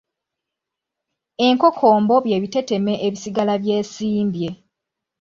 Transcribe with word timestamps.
Enkokombo 1.47 2.15
bye 2.25 2.37
biteteme 2.43 2.93
ebisigala 3.07 3.53
byesiimbye. 3.63 4.49